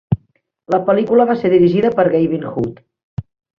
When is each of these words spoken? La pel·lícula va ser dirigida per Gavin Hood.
La 0.75 0.79
pel·lícula 0.87 1.27
va 1.33 1.35
ser 1.43 1.53
dirigida 1.55 1.93
per 2.01 2.07
Gavin 2.17 2.51
Hood. 2.55 2.83